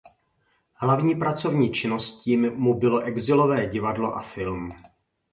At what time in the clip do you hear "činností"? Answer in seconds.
1.73-2.37